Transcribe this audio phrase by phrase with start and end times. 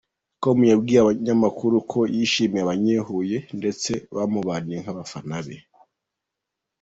[0.41, 5.55] com yabwiye umunyamakuru ko yishimiye abanye-Huye ndetse bamubaniye nk'abafana be.